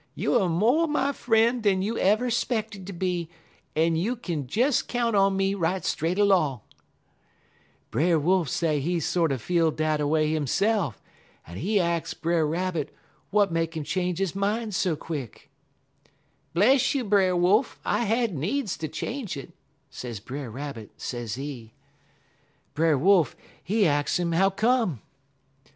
Youer 0.17 0.49
much 0.49 0.49
mo' 0.59 0.87
my 0.87 1.11
fr'en' 1.11 1.61
dan 1.61 1.83
you 1.83 1.95
ever 1.99 2.31
'speckted 2.31 2.87
ter 2.87 2.93
be, 2.93 3.29
en 3.75 3.95
you 3.95 4.15
kin 4.15 4.47
des 4.47 4.71
count 4.87 5.15
on 5.15 5.37
me 5.37 5.53
right 5.53 5.85
straight 5.85 6.17
'long.' 6.17 6.61
"Brer 7.91 8.17
Wolf 8.17 8.49
say 8.49 8.79
he 8.79 8.93
feel 8.93 9.01
sorter 9.05 9.37
dat 9.69 10.01
a 10.01 10.07
way 10.07 10.31
hisse'f, 10.33 10.95
en 11.47 11.57
he 11.57 11.79
ax 11.79 12.15
Brer 12.15 12.47
Rabbit 12.47 12.89
w'at 13.31 13.51
make 13.53 13.77
'im 13.77 13.83
change 13.83 14.17
his 14.17 14.33
min' 14.35 14.71
so 14.71 14.95
quick. 14.95 15.51
"'Bless 16.55 16.95
you, 16.95 17.03
Brer 17.03 17.35
Wolf, 17.35 17.79
I 17.85 18.05
had 18.05 18.33
needs 18.33 18.77
ter 18.77 18.87
change 18.87 19.37
it,' 19.37 19.53
sez 19.91 20.19
Brer 20.19 20.49
Rabbit, 20.49 20.89
sezee. 20.99 21.73
"Brer 22.73 22.97
Wolf, 22.97 23.35
he 23.63 23.85
ax 23.87 24.19
'im 24.19 24.31
how 24.31 24.49
come. 24.49 24.99